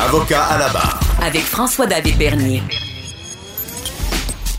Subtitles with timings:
[0.00, 1.00] Avocat à la barre.
[1.20, 2.62] Avec François-David Bernier.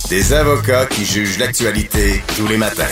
[0.09, 2.83] Des avocats qui jugent l'actualité tous les matins.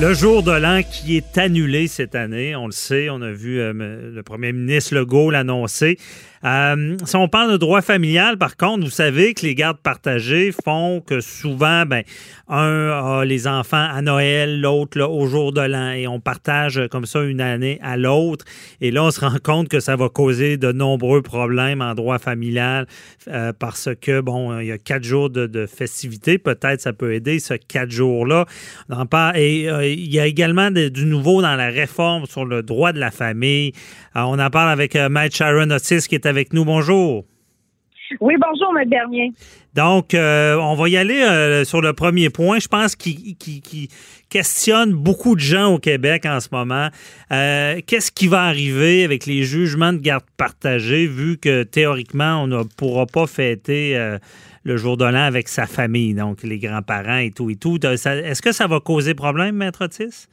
[0.00, 3.60] Le jour de l'an qui est annulé cette année, on le sait, on a vu
[3.60, 5.98] euh, le premier ministre Legault l'annoncer.
[6.44, 10.52] Euh, si on parle de droit familial, par contre, vous savez que les gardes partagées
[10.52, 12.02] font que souvent, ben,
[12.48, 17.06] un a les enfants à Noël, l'autre au jour de l'an, et on partage comme
[17.06, 18.44] ça une année à l'autre.
[18.80, 22.18] Et là, on se rend compte que ça va causer de nombreux problèmes en droit
[22.18, 22.86] familial
[23.28, 26.38] euh, parce que, bon, il y a quatre jours de, de festivités.
[26.38, 28.46] Peut-être ça peut aider ce quatre jours-là.
[29.34, 32.98] Et euh, il y a également du nouveau dans la réforme sur le droit de
[32.98, 33.72] la famille.
[34.14, 36.64] on en parle avec Matt Sharon Otis qui est avec nous.
[36.64, 37.24] Bonjour.
[38.20, 38.88] Oui, bonjour, M.
[38.88, 39.32] Bernier.
[39.74, 42.58] Donc, euh, on va y aller euh, sur le premier point.
[42.58, 43.88] Je pense qu'il qui,
[44.28, 46.88] questionne beaucoup de gens au Québec en ce moment.
[47.32, 52.46] Euh, qu'est-ce qui va arriver avec les jugements de garde partagée, vu que théoriquement, on
[52.46, 53.98] ne pourra pas fêter
[54.64, 57.78] le jour de l'an avec sa famille, donc les grands-parents et tout et tout.
[57.84, 60.28] Est-ce que ça va causer problème, Maître Otis?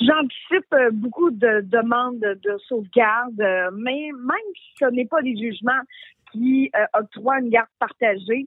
[0.00, 5.36] J'anticipe euh, beaucoup de demandes de sauvegarde, euh, mais même si ce n'est pas des
[5.36, 5.82] jugements
[6.34, 8.46] qui euh, octroient une garde partagée,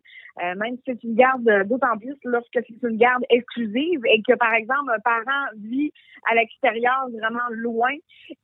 [0.56, 4.54] même si c'est une garde d'autant plus lorsque c'est une garde exclusive et que, par
[4.54, 5.92] exemple, un parent vit
[6.30, 7.96] à l'extérieur, vraiment loin,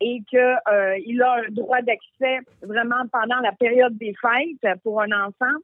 [0.02, 5.12] et que il a un droit d'accès vraiment pendant la période des fêtes pour un
[5.12, 5.56] enfant.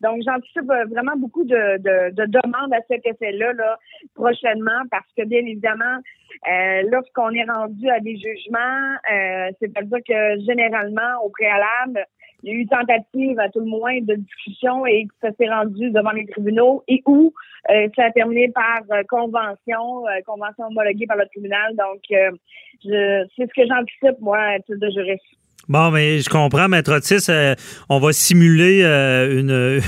[0.00, 3.78] Donc, j'anticipe vraiment beaucoup de, de, de, demandes à cet effet-là là,
[4.14, 6.00] prochainement parce que, bien évidemment,
[6.48, 12.04] euh, lorsqu'on est rendu à des jugements, euh, c'est-à-dire que généralement, au préalable,
[12.42, 15.48] il y a eu tentative à tout le moins de discussion et que ça s'est
[15.48, 17.32] rendu devant les tribunaux et où
[17.70, 21.74] euh, ça a terminé par convention, convention homologuée par le tribunal.
[21.76, 25.24] Donc, je, c'est ce que j'anticipe, moi, à titre de juriste.
[25.68, 27.28] Bon, mais je comprends, Maître Otis.
[27.28, 27.56] Euh,
[27.88, 29.82] on va simuler euh, une,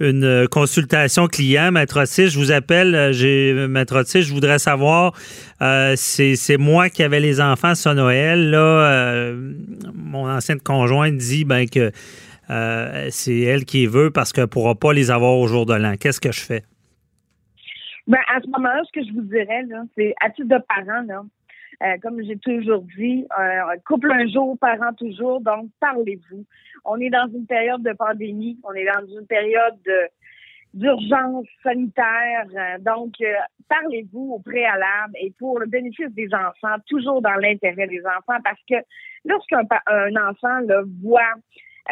[0.00, 1.72] une consultation client.
[1.72, 2.94] Maître Otis, je vous appelle.
[2.94, 5.12] Euh, Maître Otis, je voudrais savoir,
[5.96, 8.50] c'est moi qui avais les enfants ce Noël.
[8.50, 9.32] Là,
[9.92, 11.90] mon ancienne conjointe dit ben, que
[13.10, 15.94] c'est elle qui veut parce qu'elle ne pourra pas les avoir au jour de l'an.
[15.98, 16.62] Qu'est-ce que je fais?
[18.06, 19.64] Ben, à ce moment-là, ce que je vous dirais,
[19.96, 21.22] c'est à titre de parent, là,
[21.82, 25.40] euh, comme j'ai toujours dit, euh, couple un jour, parent toujours.
[25.40, 26.44] Donc, parlez-vous.
[26.84, 28.58] On est dans une période de pandémie.
[28.64, 29.78] On est dans une période
[30.72, 32.46] d'urgence sanitaire.
[32.54, 33.14] Euh, donc,
[33.68, 38.60] parlez-vous au préalable et pour le bénéfice des enfants, toujours dans l'intérêt des enfants, parce
[38.68, 38.76] que
[39.24, 41.34] lorsqu'un un enfant le voit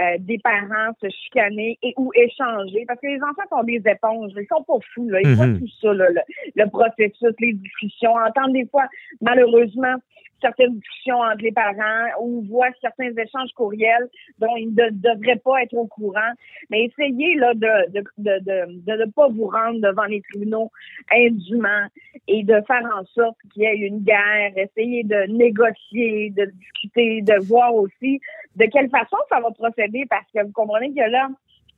[0.00, 2.84] euh, des parents se chicaner et ou échanger.
[2.86, 5.20] Parce que les enfants sont des éponges, ils sont pas fous, là.
[5.22, 5.60] Ils voient mhm.
[5.60, 6.06] tout ça, le,
[6.54, 8.86] le, processus, les discussions, entendent des fois,
[9.20, 9.97] malheureusement,
[10.42, 14.08] certaines discussions entre les parents ou voit certains échanges courriels
[14.38, 16.32] dont ils ne devraient pas être au courant.
[16.70, 20.70] Mais essayez là de de, de, de, ne pas vous rendre devant les tribunaux
[21.14, 21.86] indûment
[22.28, 24.53] et de faire en sorte qu'il y ait une guerre.
[24.56, 28.20] Essayez de négocier, de discuter, de voir aussi
[28.57, 30.05] de quelle façon ça va procéder?
[30.09, 31.29] Parce que vous comprenez que là,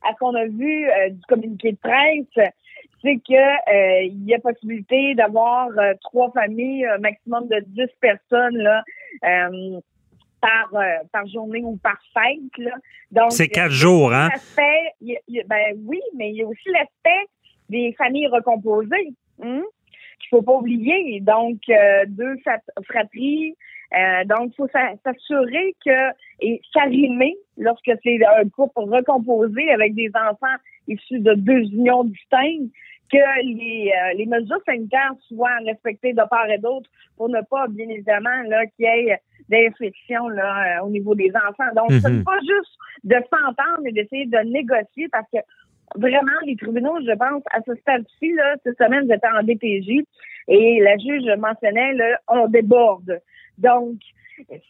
[0.03, 2.51] à ce qu'on a vu euh, du communiqué de presse,
[3.05, 7.91] c'est que euh, il y a possibilité d'avoir euh, trois familles, un maximum de dix
[8.01, 8.83] personnes là.
[9.23, 9.79] Euh,
[10.41, 10.79] par,
[11.11, 12.57] par journée ou par fête.
[12.59, 12.75] Là.
[13.09, 14.29] Donc, c'est quatre jours, hein?
[15.47, 17.25] ben oui, mais il y a aussi l'aspect
[17.67, 19.13] des familles recomposées.
[19.41, 19.63] Hein?
[20.19, 21.19] qu'il faut pas oublier.
[21.21, 21.61] Donc,
[22.09, 22.35] deux
[22.87, 23.55] fratries.
[24.25, 30.55] Donc, il faut s'assurer que, et s'arrimer lorsque c'est un couple recomposé avec des enfants
[30.87, 32.71] issus de deux unions distinctes,
[33.11, 37.67] que les, euh, les mesures sanitaires soient respectées de part et d'autre pour ne pas,
[37.67, 39.19] bien évidemment, là, qu'il y ait
[39.49, 41.71] d'infections là, euh, au niveau des enfants.
[41.75, 42.23] Donc, ce n'est mhm.
[42.23, 45.37] pas juste de s'entendre et d'essayer de négocier parce que
[45.95, 50.03] vraiment, les tribunaux, je pense, à ce stade-ci, là, cette semaine, j'étais en DPJ
[50.47, 53.21] et la juge mentionnait, là, on déborde.
[53.57, 53.97] Donc,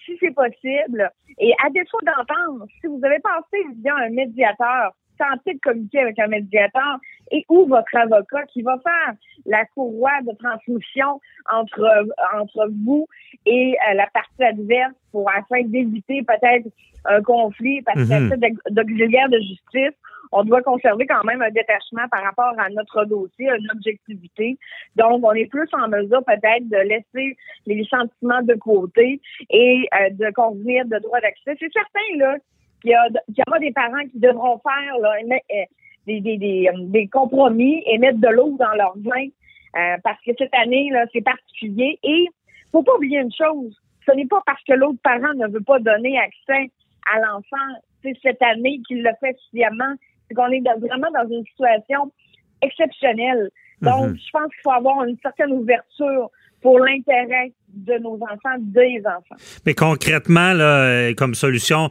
[0.06, 5.56] si c'est possible, et à défaut d'entendre, si vous avez pensé via un médiateur, tenter
[5.56, 6.98] de communiquer avec un médiateur
[7.36, 9.14] et ou votre avocat qui va faire
[9.46, 11.20] la courroie de transmission
[11.52, 13.08] entre entre vous
[13.46, 16.68] et euh, la partie adverse pour afin d'éviter peut-être
[17.06, 17.82] un conflit?
[17.82, 19.96] Parce que mm d'auxiliaire de justice
[20.32, 24.58] on doit conserver quand même un détachement par rapport à notre dossier, une objectivité.
[24.96, 30.10] Donc, on est plus en mesure peut-être de laisser les sentiments de côté et euh,
[30.12, 31.56] de convenir de droit d'accès.
[31.60, 32.36] C'est certain, là,
[32.82, 35.64] qu'il y, aura des parents qui devront faire là, euh,
[36.08, 39.28] des, des, des, euh, des, compromis et mettre de l'eau dans leur vin
[40.04, 42.00] parce que cette année, là, c'est particulier.
[42.02, 42.28] Et
[42.72, 45.80] faut pas oublier une chose, ce n'est pas parce que l'autre parent ne veut pas
[45.80, 46.72] donner accès
[47.14, 47.82] à l'enfant,
[48.24, 49.96] cette année qu'il le fait sciemment
[50.28, 52.12] c'est qu'on est vraiment dans une situation
[52.62, 53.50] exceptionnelle.
[53.82, 54.18] Donc, mhm.
[54.18, 56.32] je pense qu'il faut avoir une certaine ouverture
[56.62, 59.36] pour l'intérêt de nos enfants, des enfants.
[59.66, 61.90] Mais concrètement, là, comme solution,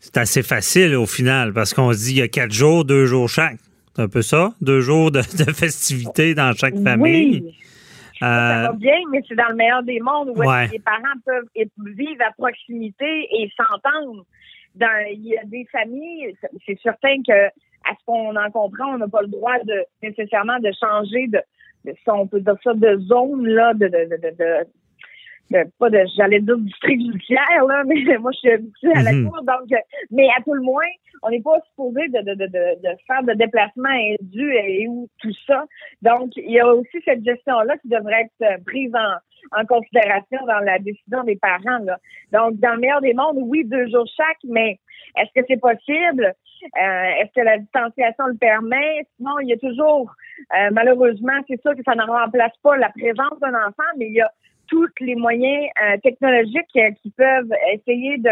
[0.00, 3.06] c'est assez facile au final parce qu'on se dit il y a quatre jours, deux
[3.06, 3.58] jours chaque.
[3.94, 4.52] C'est un peu ça?
[4.60, 7.42] Deux jours de, festivités dans chaque famille.
[7.44, 7.56] Oui.
[8.20, 11.48] Ça va euh, bien, mais c'est dans le meilleur des mondes où les parents peuvent
[11.54, 14.24] vivre à proximité et s'entendre.
[15.12, 16.34] il y a des familles,
[16.66, 17.46] c'est certain que
[17.88, 21.40] à ce qu'on en comprend, on n'a pas le droit de nécessairement de changer de,
[21.84, 24.66] de si on peut dire ça, de zone là, de, de, de,
[25.50, 29.12] de pas de j'allais dire district judiciaire là mais moi je suis habituée à la
[29.12, 29.28] mhm.
[29.28, 30.90] cour donc mais à tout le moins
[31.22, 35.32] on n'est pas supposé de, de, de, de, faire de déplacements indus et, ou tout
[35.46, 35.64] ça
[36.02, 40.38] donc il y a aussi cette gestion là qui devrait être prise en, en considération
[40.46, 41.98] dans la décision des parents là
[42.32, 44.78] donc dans le meilleur des mondes oui deux jours chaque mais
[45.16, 46.24] est-ce que c'est possible?
[46.26, 49.06] Euh, est-ce que la distanciation le permet?
[49.16, 50.12] Sinon, il y a toujours,
[50.54, 54.14] euh, malheureusement, c'est sûr que ça ne remplace pas la présence d'un enfant, mais il
[54.14, 54.30] y a
[54.68, 58.30] tous les moyens euh, technologiques qui peuvent essayer de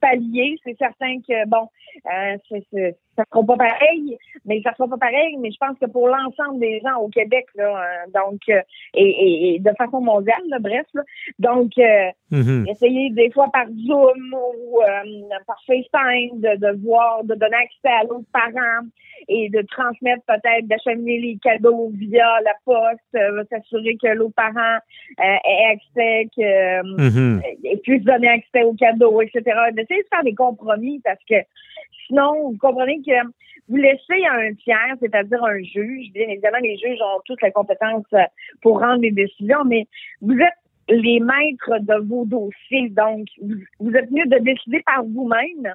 [0.00, 0.56] pallier.
[0.64, 1.68] C'est certain que, bon,
[2.06, 2.36] euh,
[3.16, 6.60] ça sera pas pareil, mais ça sera pas pareil, mais je pense que pour l'ensemble
[6.60, 8.60] des gens au Québec, là, euh, donc, euh,
[8.94, 10.86] et, de façon mondiale, bref,
[11.38, 12.70] donc, euh, mm-hmm.
[12.70, 14.80] essayer des fois par Zoom ou
[15.46, 18.86] par FaceTime de, de voir, de donner accès à l'autre parent
[19.28, 24.78] et de transmettre peut-être, d'acheminer les cadeaux via la poste, s'assurer que l'autre parent
[25.18, 27.42] ait accès, que, mm-hmm.
[27.64, 29.42] et puisse donner accès aux cadeaux, etc.
[29.72, 31.36] D'essayer de faire des compromis parce que
[32.06, 33.26] sinon, vous comprenez que
[33.68, 38.04] vous laissez un tiers, c'est-à-dire un juge, bien évidemment, les juges ont toutes les compétences
[38.12, 38.22] euh,
[38.62, 39.86] pour rendre des décisions, mais
[40.20, 40.54] vous êtes
[40.88, 42.90] les maîtres de vos dossiers.
[42.90, 43.26] Donc,
[43.80, 45.74] vous, êtes mieux de décider par vous-même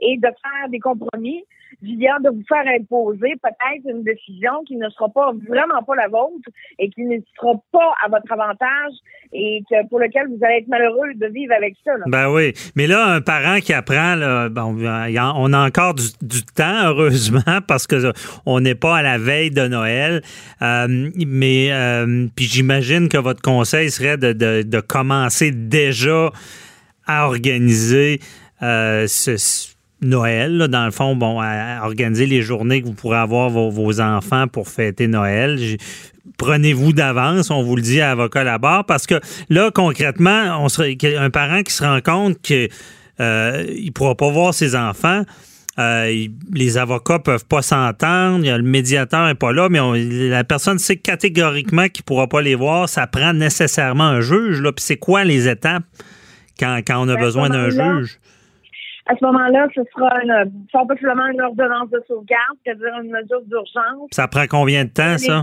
[0.00, 1.44] et de faire des compromis
[1.82, 6.48] de vous faire imposer peut-être une décision qui ne sera pas vraiment pas la vôtre
[6.78, 8.92] et qui ne sera pas à votre avantage
[9.32, 11.92] et que pour lequel vous allez être malheureux de vivre avec ça.
[12.06, 16.84] Ben oui, mais là un parent qui apprend, là, bon, on a encore du, temps
[16.84, 18.12] heureusement parce que
[18.46, 20.22] on n'est pas à la veille de Noël,
[20.62, 26.30] euh, mais euh, puis j'imagine que votre conseil serait de, de, de commencer déjà
[27.06, 28.20] à organiser
[28.62, 33.48] euh, ce Noël, dans le fond, bon, à organiser les journées que vous pourrez avoir
[33.48, 35.58] vos, enfants pour fêter Noël.
[36.36, 40.96] Prenez-vous d'avance, on vous le dit à avocat là-bas, parce que là, concrètement, on serait,
[41.16, 42.68] un parent qui se rend compte qu'il
[43.20, 45.22] euh, ne pourra pas voir ses enfants,
[45.78, 49.80] euh, les avocats peuvent pas s'entendre, le médiateur n'est pas là, mais
[50.28, 52.88] la personne sait catégoriquement qu'il ne pourra pas les voir.
[52.88, 54.60] Ça prend nécessairement un juge.
[54.60, 54.70] Là.
[54.70, 55.82] Puis c'est quoi les étapes
[56.58, 58.20] quand, quand on a ben, besoin d'un juge?
[59.06, 64.08] À ce moment-là, ce sera une, simplement une ordonnance de sauvegarde, c'est-à-dire une mesure d'urgence.
[64.12, 65.42] Ça prend combien de temps, ça?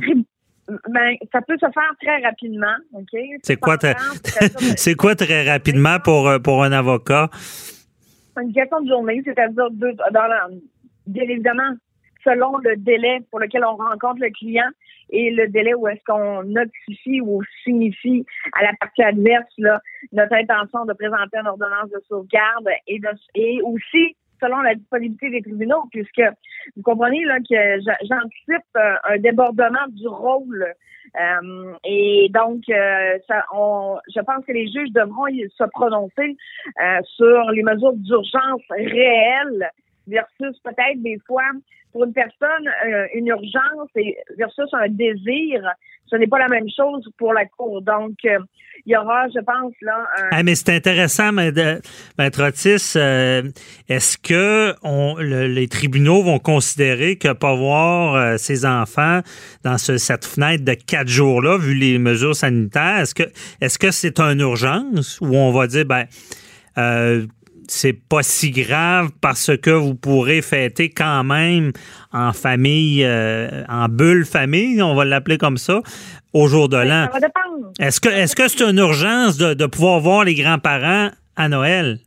[0.90, 3.20] Ben, ça peut se faire très rapidement, OK?
[3.44, 3.78] C'est quoi,
[4.78, 7.30] c'est quoi très rapidement pour, euh, pour un avocat?
[8.42, 10.48] Une question de journée, c'est-à-dire deux, dans la,
[11.08, 11.76] bien évidemment,
[12.24, 14.70] selon le délai pour lequel on rencontre le client
[15.12, 20.34] et le délai où est-ce qu'on notifie ou signifie à la partie adverse là, notre
[20.34, 23.00] intention de présenter une ordonnance de sauvegarde et,
[23.36, 26.22] et aussi selon la disponibilité des tribunaux, puisque
[26.76, 30.66] vous comprenez là que j'anticipe euh, un débordement du rôle.
[31.20, 36.38] Euh, et donc, euh, ça, on, je pense que les juges devront se prononcer
[37.04, 39.70] sur les mesures d'urgence réelles
[40.08, 41.44] versus peut-être des fois
[41.92, 45.62] pour une personne euh, une urgence et versus un désir,
[46.08, 47.82] ce n'est pas la même chose pour la cour.
[47.82, 48.40] Donc euh,
[48.86, 50.06] il y aura, je pense là.
[50.18, 50.30] Un...
[50.32, 52.94] Ah, mais c'est intéressant, Maître Otis.
[52.96, 53.44] Euh,
[53.90, 54.74] est-ce que
[55.22, 59.20] les tribunaux vont considérer que pas voir ses enfants
[59.64, 63.24] dans cette fenêtre de quatre jours-là, vu les mesures sanitaires, est-ce que
[63.60, 66.06] est-ce que c'est une urgence ou on va dire ben
[67.72, 71.72] c'est pas si grave parce que vous pourrez fêter quand même
[72.12, 75.82] en famille, euh, en bulle famille, on va l'appeler comme ça,
[76.34, 77.06] au jour de l'an.
[77.06, 77.72] Ça va dépendre.
[77.80, 81.98] Est-ce que est-ce que c'est une urgence de, de pouvoir voir les grands-parents à Noël?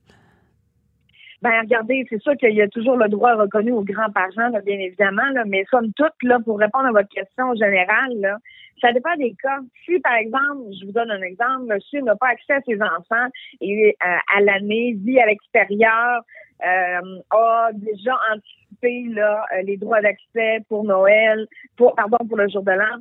[1.42, 5.28] Ben, regardez, c'est sûr qu'il y a toujours le droit reconnu aux grands-parents, bien évidemment,
[5.34, 8.38] là, mais somme toute, là, pour répondre à votre question générale, là,
[8.84, 9.60] ça dépend des cas.
[9.84, 13.28] Si, par exemple, je vous donne un exemple, monsieur n'a pas accès à ses enfants
[13.60, 16.22] et euh, à l'année, vit à l'extérieur,
[16.62, 22.48] euh, a déjà anticipé là, euh, les droits d'accès pour Noël, pour pardon, pour le
[22.48, 22.98] jour de l'an,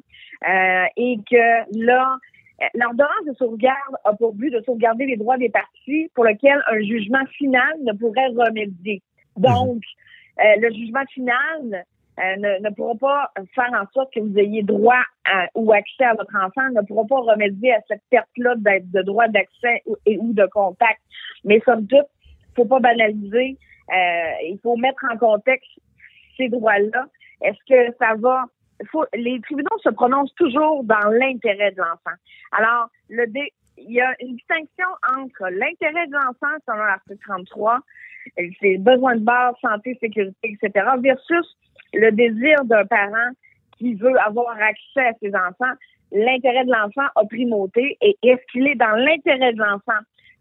[0.48, 2.18] euh, et que là,
[2.76, 6.80] L'ordonnance de sauvegarde a pour but de sauvegarder les droits des parties pour lesquels un
[6.82, 9.02] jugement final ne pourrait remédier.
[9.36, 9.82] Donc,
[10.40, 11.84] euh, le jugement final
[12.20, 16.04] euh, ne, ne pourra pas faire en sorte que vous ayez droit à- ou accès
[16.06, 20.18] à votre enfant, ne pourra pas remédier à cette perte-là de droit d'accès ou- et
[20.20, 21.02] ou de contact.
[21.44, 22.08] Mais somme toute,
[22.56, 23.58] faut pas banaliser.
[23.92, 25.70] Euh, il faut mettre en contexte
[26.38, 27.08] ces droits-là.
[27.42, 28.46] Est-ce que ça va
[28.92, 32.18] faut, les tribunaux se prononcent toujours dans l'intérêt de l'enfant.
[32.52, 37.80] Alors, le dé- il y a une distinction entre l'intérêt de l'enfant, selon l'article 33,
[37.80, 37.82] et
[38.60, 41.58] ses besoins de base, santé, sécurité, etc., versus
[41.94, 43.32] le désir d'un parent
[43.78, 45.74] qui veut avoir accès à ses enfants.
[46.12, 50.00] L'intérêt de l'enfant a primauté et est-ce qu'il est dans l'intérêt de l'enfant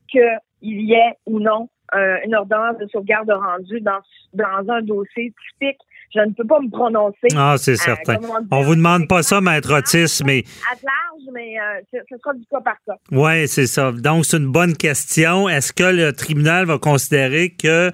[0.09, 4.01] qu'il y ait ou non euh, une ordonnance de sauvegarde rendue dans,
[4.35, 5.81] dans un dossier typique?
[6.15, 7.29] Je ne peux pas me prononcer.
[7.35, 8.17] Ah, c'est euh, certain.
[8.51, 12.35] On vous demande pas ça, maître Otis, mais à large, mais euh, ce ce sera
[12.35, 12.97] du cas par cas.
[13.11, 13.93] Oui, c'est ça.
[13.93, 15.49] Donc, c'est une bonne question.
[15.49, 17.91] Est-ce que le tribunal va considérer que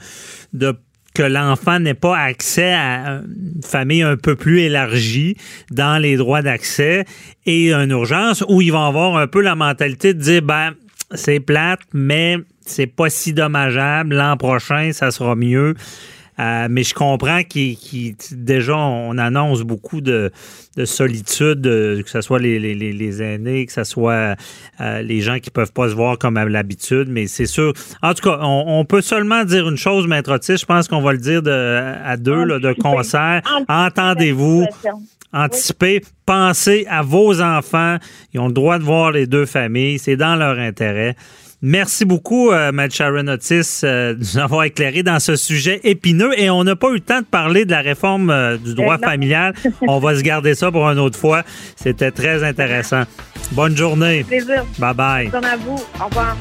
[0.53, 0.75] de
[1.15, 5.37] que l'enfant n'ait pas accès à une famille un peu plus élargie
[5.71, 7.07] dans les droits d'accès
[7.45, 10.75] et une urgence où ils vont avoir un peu la mentalité de dire ben
[11.13, 15.75] c'est plate mais c'est pas si dommageable l'an prochain ça sera mieux
[16.41, 17.77] euh, mais je comprends qu'il
[18.33, 20.31] déjà on annonce beaucoup de,
[20.77, 24.37] de solitude, euh, que ce soit les, les, les- les aînés, que ce soit
[24.81, 27.09] euh, les gens qui peuvent pas se voir comme à l'habitude.
[27.09, 27.73] Mais c'est sûr.
[28.03, 30.57] En tout cas, on, on peut seulement dire une chose, Maître Otis.
[30.59, 31.51] Je pense qu'on va le dire de,
[32.05, 33.43] à deux là, de concert.
[33.69, 34.67] Entendez-vous.
[35.33, 37.97] Anticipez, pensez à vos enfants.
[38.33, 39.99] Ils ont le droit de voir les deux familles.
[39.99, 41.17] C'est dans leur intérêt.
[41.61, 46.39] Merci beaucoup, euh, Matt Sharon Otis, euh, de nous avoir éclairé dans ce sujet épineux.
[46.39, 48.97] Et on n'a pas eu le temps de parler de la réforme euh, du droit
[48.97, 49.09] non.
[49.09, 49.55] familial.
[49.89, 51.43] On va se garder ça pour une autre fois.
[51.75, 53.03] C'était très intéressant.
[53.53, 54.23] Bonne journée.
[54.23, 54.65] Plaisir.
[54.79, 55.29] Bye bye.
[55.31, 55.79] Bonne à vous.
[56.01, 56.37] Au revoir.